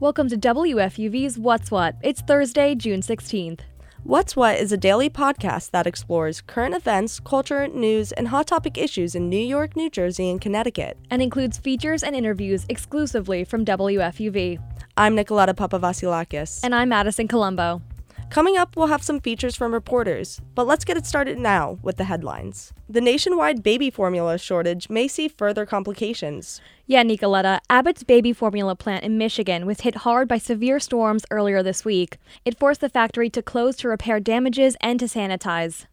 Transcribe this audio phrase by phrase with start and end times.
[0.00, 1.94] Welcome to WFUV's What's What.
[2.02, 3.60] It's Thursday, June 16th.
[4.02, 8.78] What's What is a daily podcast that explores current events, culture, news, and hot topic
[8.78, 10.96] issues in New York, New Jersey, and Connecticut.
[11.10, 14.58] And includes features and interviews exclusively from WFUV.
[14.96, 16.60] I'm Nicoletta Papavasilakis.
[16.64, 17.82] And I'm Madison Colombo.
[18.30, 21.96] Coming up, we'll have some features from reporters, but let's get it started now with
[21.96, 22.72] the headlines.
[22.88, 26.60] The nationwide baby formula shortage may see further complications.
[26.86, 31.60] Yeah, Nicoletta, Abbott's baby formula plant in Michigan was hit hard by severe storms earlier
[31.60, 32.18] this week.
[32.44, 35.86] It forced the factory to close to repair damages and to sanitize.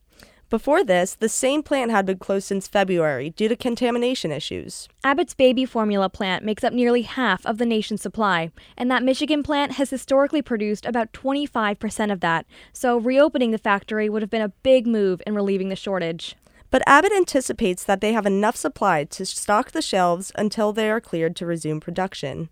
[0.50, 4.88] Before this, the same plant had been closed since February due to contamination issues.
[5.04, 9.44] Abbott's baby formula plant makes up nearly half of the nation's supply, and that Michigan
[9.44, 14.42] plant has historically produced about 25% of that, so reopening the factory would have been
[14.42, 16.38] a big move in relieving the shortage.
[16.72, 21.02] But Abbott anticipates that they have enough supply to stock the shelves until they are
[21.02, 22.50] cleared to resume production.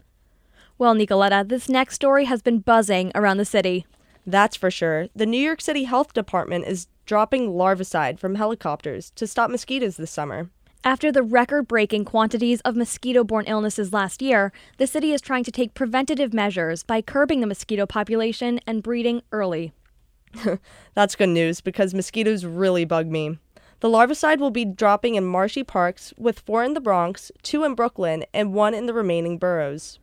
[0.77, 3.85] Well, Nicoletta, this next story has been buzzing around the city.
[4.27, 5.07] That's for sure.
[5.15, 10.11] The New York City Health Department is dropping larvicide from helicopters to stop mosquitoes this
[10.11, 10.49] summer.
[10.83, 15.43] After the record breaking quantities of mosquito borne illnesses last year, the city is trying
[15.45, 19.73] to take preventative measures by curbing the mosquito population and breeding early.
[20.93, 23.39] That's good news because mosquitoes really bug me.
[23.79, 27.75] The larvicide will be dropping in marshy parks, with four in the Bronx, two in
[27.75, 29.99] Brooklyn, and one in the remaining boroughs.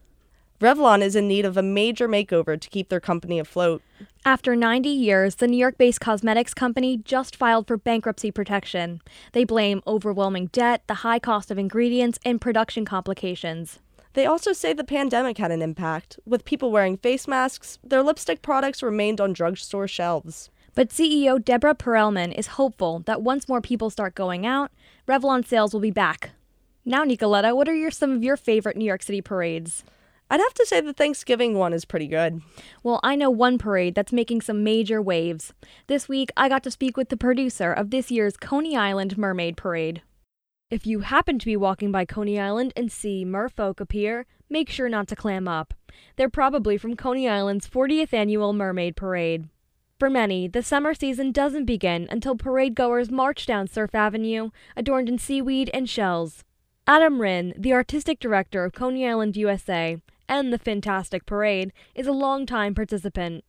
[0.63, 3.83] Revlon is in need of a major makeover to keep their company afloat.
[4.25, 9.01] After 90 years, the New York based cosmetics company just filed for bankruptcy protection.
[9.33, 13.81] They blame overwhelming debt, the high cost of ingredients, and production complications.
[14.13, 16.21] They also say the pandemic had an impact.
[16.25, 20.49] With people wearing face masks, their lipstick products remained on drugstore shelves.
[20.77, 24.71] But CEO Debra Perelman is hopeful that once more people start going out,
[25.09, 26.31] Revlon sales will be back.
[26.85, 29.83] Now, Nicoletta, what are your, some of your favorite New York City parades?
[30.33, 32.41] I'd have to say the Thanksgiving one is pretty good.
[32.83, 35.53] Well, I know one parade that's making some major waves.
[35.89, 39.59] This week, I got to speak with the producer of this year's Coney Island Mermaid
[39.59, 40.01] Parade.
[40.71, 44.89] If you happen to be walking by Coney Island and see merfolk appear, make sure
[44.89, 45.75] not to clam up.
[46.17, 49.51] They're probably from Coney Island's 40th annual Mermaid Parade.
[49.99, 55.11] For many, the summer season doesn't begin until parade goers march down Surf Avenue, adorned
[55.11, 56.43] in seaweed and shells.
[56.87, 62.13] Adam Rinn, the artistic director of Coney Island USA, and the Fantastic Parade, is a
[62.13, 63.45] longtime participant.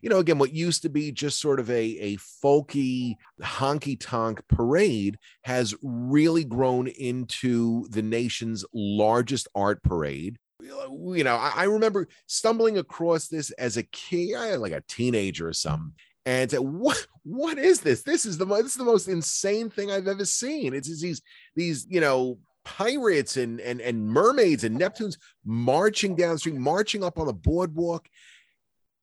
[0.00, 4.42] You know, again, what used to be just sort of a, a folky, honky tonk
[4.48, 10.38] parade has really grown into the nation's largest art parade.
[10.60, 15.52] You know, I, I remember stumbling across this as a kid, like a teenager or
[15.52, 15.92] something,
[16.26, 17.06] and said, "What?
[17.24, 18.02] What is this?
[18.02, 20.74] This is the this is the most insane thing I've ever seen.
[20.74, 21.22] It's, it's these
[21.54, 24.88] these you know pirates and and and mermaids and oh.
[24.88, 28.08] Neptunes marching downstream, marching up on the boardwalk.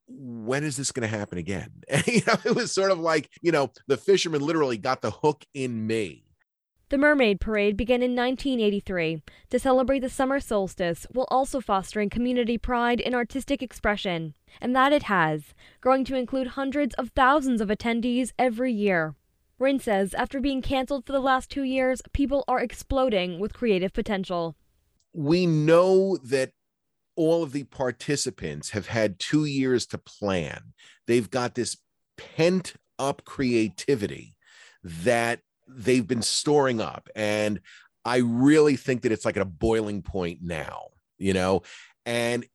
[0.07, 1.71] When is this going to happen again?
[1.89, 5.11] And, you know, it was sort of like you know the fisherman literally got the
[5.11, 6.23] hook in me.
[6.89, 9.21] The Mermaid Parade began in 1983
[9.51, 14.33] to celebrate the summer solstice while also fostering community pride and artistic expression.
[14.59, 19.13] And that it has, growing to include hundreds of thousands of attendees every year.
[19.59, 23.93] Rinn says after being canceled for the last two years, people are exploding with creative
[23.93, 24.55] potential.
[25.13, 26.51] We know that
[27.15, 30.73] all of the participants have had two years to plan.
[31.07, 31.75] They've got this
[32.17, 34.35] pent up creativity
[34.81, 37.09] that they've been storing up.
[37.15, 37.59] And
[38.05, 40.87] I really think that it's like at a boiling point now,
[41.17, 41.63] you know?
[42.05, 42.45] And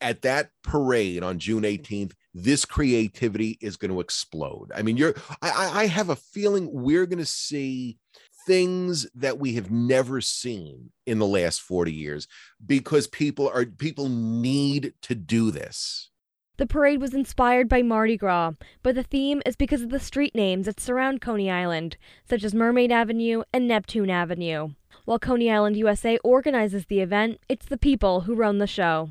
[0.00, 4.70] at that parade on June 18th, this creativity is going to explode.
[4.74, 7.98] I mean, you're I, I have a feeling we're going to see
[8.46, 12.26] things that we have never seen in the last 40 years
[12.64, 16.10] because people are people need to do this.
[16.58, 20.34] The parade was inspired by Mardi Gras, but the theme is because of the street
[20.34, 21.96] names that surround Coney Island,
[22.28, 24.70] such as Mermaid Avenue and Neptune Avenue.
[25.04, 29.10] While Coney Island USA organizes the event, it's the people who run the show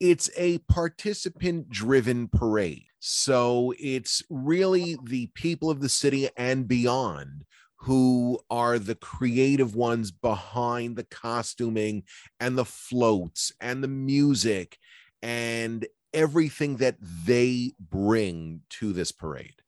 [0.00, 2.84] it's a participant driven parade.
[2.98, 7.44] So it's really the people of the city and beyond
[7.80, 12.02] who are the creative ones behind the costuming
[12.40, 14.78] and the floats and the music
[15.22, 19.62] and everything that they bring to this parade.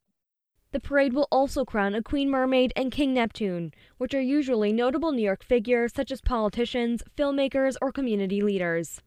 [0.73, 5.13] The parade will also crown a Queen Mermaid and King Neptune, which are usually notable
[5.13, 9.01] New York figures such as politicians, filmmakers, or community leaders.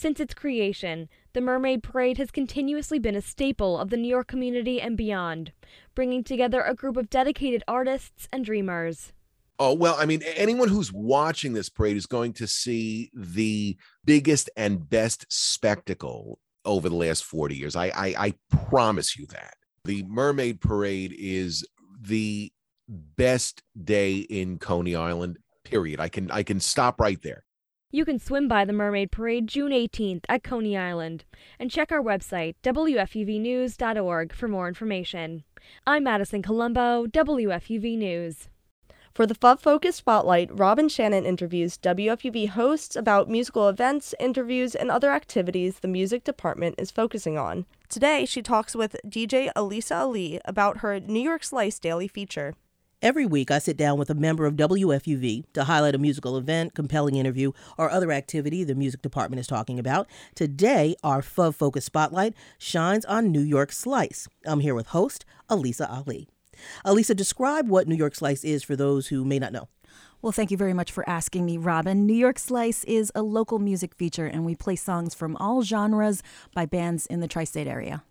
[0.00, 4.28] Since its creation, the Mermaid Parade has continuously been a staple of the New York
[4.28, 5.52] community and beyond,
[5.94, 9.12] bringing together a group of dedicated artists and dreamers.
[9.58, 13.76] Oh, well, I mean, anyone who's watching this parade is going to see the
[14.06, 17.76] biggest and best spectacle over the last 40 years.
[17.76, 18.34] I, I, I
[18.70, 19.52] promise you that.
[19.84, 21.62] The Mermaid Parade is
[22.00, 22.50] the
[22.88, 26.00] best day in Coney Island, period.
[26.00, 27.44] I can I can stop right there.
[27.92, 31.24] You can swim by the Mermaid Parade June 18th at Coney Island
[31.58, 35.42] and check our website, WFUVnews.org, for more information.
[35.88, 38.48] I'm Madison Colombo, WFUV News.
[39.12, 44.88] For the FUV Focus Spotlight, Robin Shannon interviews WFUV hosts about musical events, interviews, and
[44.88, 47.66] other activities the music department is focusing on.
[47.88, 52.54] Today, she talks with DJ Alisa Ali about her New York Slice daily feature.
[53.02, 56.74] Every week, I sit down with a member of WFUV to highlight a musical event,
[56.74, 60.06] compelling interview, or other activity the music department is talking about.
[60.34, 64.28] Today, our FUV Focus Spotlight shines on New York Slice.
[64.44, 66.28] I'm here with host Alisa Ali.
[66.84, 69.68] Alisa, describe what New York Slice is for those who may not know.
[70.20, 72.04] Well, thank you very much for asking me, Robin.
[72.04, 76.22] New York Slice is a local music feature, and we play songs from all genres
[76.54, 78.02] by bands in the tri state area.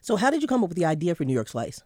[0.00, 1.84] So, how did you come up with the idea for New York Slice?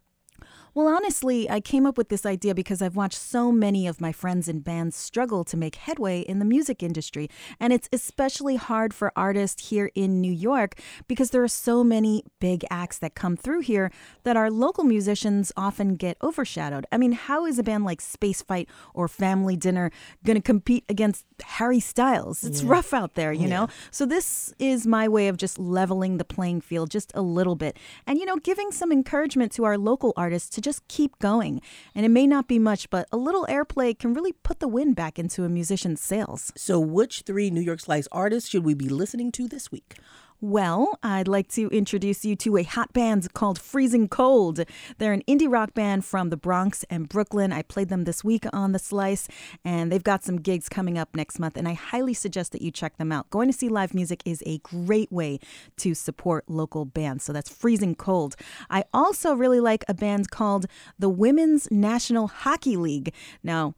[0.75, 4.13] Well, honestly, I came up with this idea because I've watched so many of my
[4.13, 7.29] friends and bands struggle to make headway in the music industry.
[7.59, 12.23] And it's especially hard for artists here in New York because there are so many
[12.41, 13.91] big acts that come through here
[14.25, 16.87] that our local musicians often get overshadowed.
[16.93, 19.91] I mean, how is a band like Space Fight or Family Dinner
[20.25, 22.45] going to compete against Harry Styles?
[22.45, 22.71] It's yeah.
[22.71, 23.61] rough out there, you yeah.
[23.61, 23.69] know?
[23.91, 27.77] So, this is my way of just leveling the playing field just a little bit
[28.07, 31.61] and, you know, giving some encouragement to our local artists just keep going.
[31.95, 34.97] And it may not be much, but a little airplay can really put the wind
[34.97, 36.53] back into a musician's sails.
[36.57, 39.97] So, which three New York Slice artists should we be listening to this week?
[40.41, 44.61] Well, I'd like to introduce you to a hot band called Freezing Cold.
[44.99, 47.53] They're an indie rock band from the Bronx and Brooklyn.
[47.53, 49.27] I played them this week on The Slice,
[49.65, 52.71] and they've got some gigs coming up next month, and I highly suggest that you
[52.71, 53.29] check them out.
[53.31, 55.41] Going to see live music is a great way
[55.79, 58.37] to support local bands, so that's Freezing Cold.
[58.71, 60.67] I also really like a band called
[61.01, 63.13] the Women's National Hockey League.
[63.43, 63.75] Now,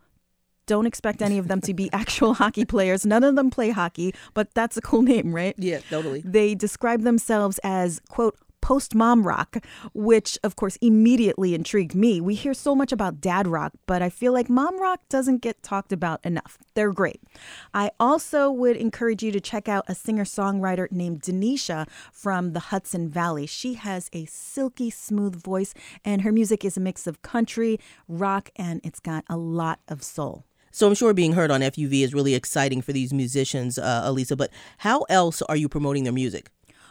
[0.71, 3.05] don't expect any of them to be actual hockey players.
[3.05, 5.53] None of them play hockey, but that's a cool name, right?
[5.59, 6.21] Yeah, totally.
[6.25, 9.57] They describe themselves as, quote, post mom rock,
[9.95, 12.21] which of course immediately intrigued me.
[12.21, 15.61] We hear so much about dad rock, but I feel like mom rock doesn't get
[15.65, 16.57] talked about enough.
[16.75, 17.21] They're great.
[17.75, 22.61] I also would encourage you to check out a singer songwriter named Denisha from the
[22.71, 23.47] Hudson Valley.
[23.47, 25.75] She has a silky smooth voice,
[26.05, 30.05] and her music is a mix of country, rock, and it's got a lot of
[30.05, 30.45] soul.
[30.71, 34.15] So I'm sure being heard on FUV is really exciting for these musicians, uh.
[34.37, 36.51] But how else are you promoting their music?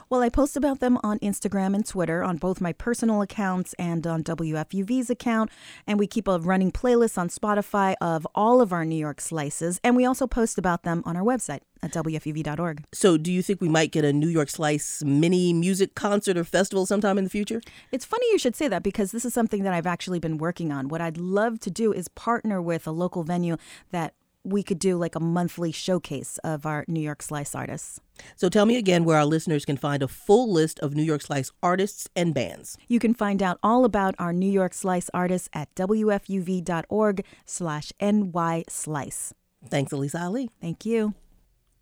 [0.09, 4.07] Well, I post about them on Instagram and Twitter on both my personal accounts and
[4.07, 5.51] on WFUV's account.
[5.85, 9.79] And we keep a running playlist on Spotify of all of our New York slices.
[9.83, 12.85] And we also post about them on our website at WFUV.org.
[12.91, 16.43] So, do you think we might get a New York Slice mini music concert or
[16.43, 17.61] festival sometime in the future?
[17.91, 20.71] It's funny you should say that because this is something that I've actually been working
[20.71, 20.87] on.
[20.87, 23.57] What I'd love to do is partner with a local venue
[23.91, 27.99] that we could do like a monthly showcase of our New York Slice artists.
[28.35, 31.21] So tell me again where our listeners can find a full list of New York
[31.21, 32.77] Slice artists and bands.
[32.87, 39.31] You can find out all about our New York Slice artists at wfuv.org slash nyslice.
[39.67, 40.49] Thanks, Alisa Ali.
[40.61, 41.13] Thank you.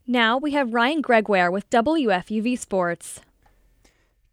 [0.06, 3.21] Now we have Ryan Gregoire with WFUV Sports.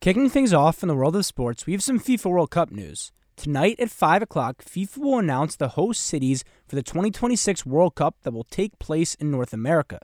[0.01, 3.11] Kicking things off in the world of sports, we have some FIFA World Cup news.
[3.37, 8.17] Tonight at 5 o'clock, FIFA will announce the host cities for the 2026 World Cup
[8.23, 9.99] that will take place in North America.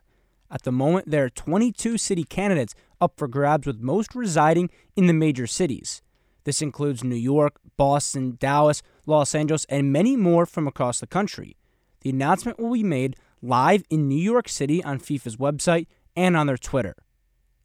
[0.50, 5.06] At the moment, there are 22 city candidates up for grabs, with most residing in
[5.06, 6.02] the major cities.
[6.44, 11.56] This includes New York, Boston, Dallas, Los Angeles, and many more from across the country.
[12.00, 16.48] The announcement will be made live in New York City on FIFA's website and on
[16.48, 16.96] their Twitter.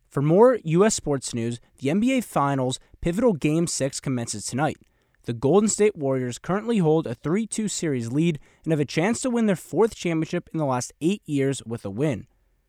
[0.07, 0.93] For more U.S.
[0.93, 4.77] sports news, the NBA Finals pivotal Game 6 commences tonight.
[5.25, 9.21] The Golden State Warriors currently hold a 3 2 series lead and have a chance
[9.21, 12.27] to win their fourth championship in the last eight years with a win.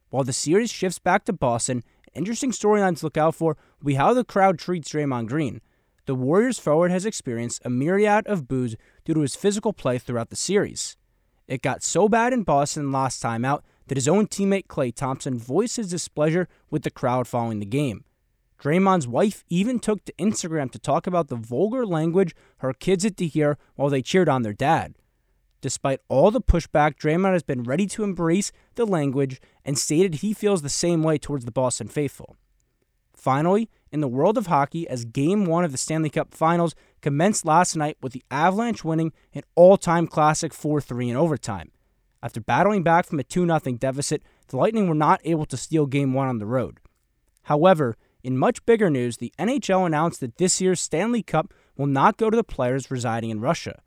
[0.09, 1.85] While the series shifts back to Boston,
[2.15, 5.61] interesting storyline to look out for will be how the crowd treats Draymond Green.
[6.07, 10.31] The Warriors forward has experienced a myriad of boos due to his physical play throughout
[10.31, 10.97] the series.
[11.47, 15.39] It got so bad in Boston last time out that his own teammate Klay Thompson
[15.39, 18.05] voiced his displeasure with the crowd following the game.
[18.63, 23.17] Draymond's wife even took to Instagram to talk about the vulgar language her kids had
[23.19, 24.95] to hear while they cheered on their dad.
[25.61, 30.33] Despite all the pushback, Draymond has been ready to embrace the language and stated he
[30.33, 32.37] feels the same way towards the Boston faithful.
[33.15, 37.45] Finally, in the world of hockey, as Game 1 of the Stanley Cup Finals commenced
[37.45, 41.73] last night with the Avalanche winning an all time classic 4 3 in overtime.
[42.23, 45.87] After battling back from a 2 0 deficit, the Lightning were not able to steal
[45.87, 46.79] Game 1 on the road.
[47.45, 47.97] However,
[48.27, 52.29] in much bigger news, the NHL announced that this year's Stanley Cup will not go
[52.29, 53.81] to the players residing in Russia.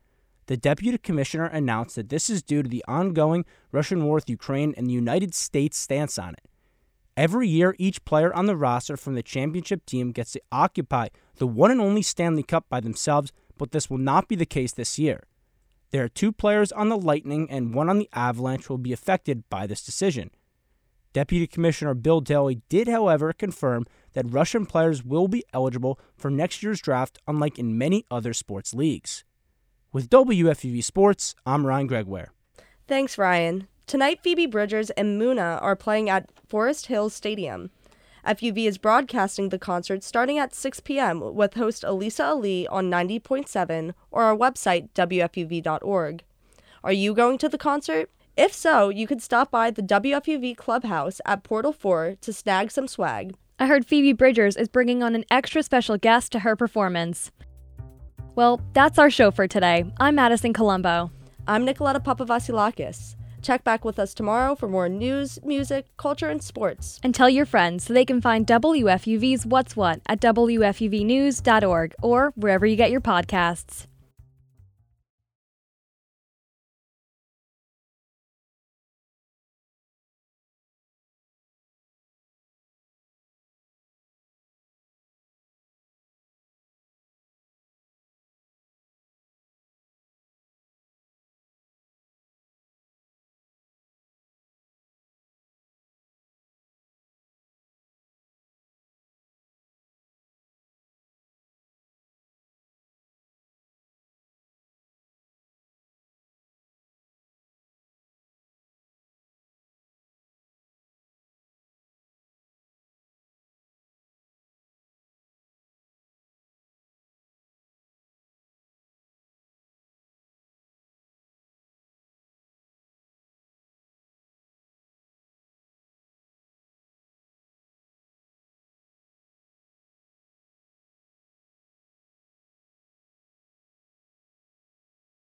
[0.45, 3.43] The deputy commissioner announced that this is due to the ongoing
[3.73, 6.47] Russian war with Ukraine and the United States' stance on it.
[7.17, 11.45] Every year, each player on the roster from the championship team gets to occupy the
[11.45, 14.97] one and only Stanley Cup by themselves, but this will not be the case this
[14.97, 15.23] year.
[15.91, 19.43] There are two players on the Lightning and one on the Avalanche will be affected
[19.49, 20.31] by this decision.
[21.11, 26.61] Deputy Commissioner Bill Daly did, however, confirm that Russian players will be eligible for next
[26.61, 29.23] year's draft, unlike in many other sports leagues.
[29.91, 32.31] With WFUV Sports, I'm Ryan Gregoire.
[32.87, 33.67] Thanks, Ryan.
[33.87, 37.71] Tonight, Phoebe Bridgers and Muna are playing at Forest Hills Stadium.
[38.23, 41.33] FUV is broadcasting the concert starting at 6 p.m.
[41.33, 46.23] with host Alisa Ali on 90.7 or our website, WFUV.org.
[46.83, 48.11] Are you going to the concert?
[48.39, 52.87] If so, you could stop by the WFUV Clubhouse at Portal 4 to snag some
[52.87, 53.35] swag.
[53.59, 57.31] I heard Phoebe Bridgers is bringing on an extra special guest to her performance.
[58.35, 59.83] Well, that's our show for today.
[59.99, 61.11] I'm Madison Colombo.
[61.49, 63.17] I'm Nicoletta Papavasilakis.
[63.41, 67.01] Check back with us tomorrow for more news, music, culture, and sports.
[67.03, 72.65] And tell your friends so they can find WFUV's What's What at WFUVnews.org or wherever
[72.65, 73.88] you get your podcasts.